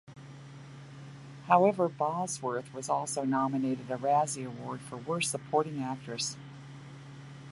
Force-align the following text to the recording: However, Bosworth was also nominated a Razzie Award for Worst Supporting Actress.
However, 1.45 1.87
Bosworth 1.87 2.73
was 2.73 2.89
also 2.89 3.23
nominated 3.23 3.91
a 3.91 3.97
Razzie 3.97 4.47
Award 4.47 4.81
for 4.81 4.97
Worst 4.97 5.29
Supporting 5.29 5.83
Actress. 5.83 6.37